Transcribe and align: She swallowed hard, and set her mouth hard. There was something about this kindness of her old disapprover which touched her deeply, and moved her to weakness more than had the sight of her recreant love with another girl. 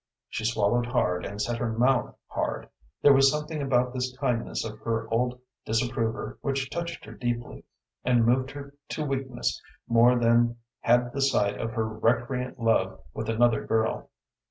She 0.29 0.45
swallowed 0.45 0.87
hard, 0.87 1.25
and 1.27 1.39
set 1.39 1.59
her 1.59 1.71
mouth 1.71 2.15
hard. 2.25 2.67
There 3.03 3.13
was 3.13 3.29
something 3.29 3.61
about 3.61 3.93
this 3.93 4.17
kindness 4.17 4.65
of 4.65 4.79
her 4.79 5.07
old 5.13 5.39
disapprover 5.63 6.39
which 6.41 6.71
touched 6.71 7.05
her 7.05 7.11
deeply, 7.11 7.65
and 8.03 8.25
moved 8.25 8.49
her 8.49 8.73
to 8.89 9.05
weakness 9.05 9.61
more 9.87 10.17
than 10.17 10.55
had 10.79 11.13
the 11.13 11.21
sight 11.21 11.59
of 11.61 11.73
her 11.73 11.87
recreant 11.87 12.59
love 12.59 12.99
with 13.13 13.29
another 13.29 13.63
girl. 13.63 14.09